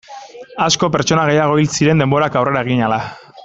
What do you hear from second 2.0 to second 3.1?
denborak aurrera egin ahala.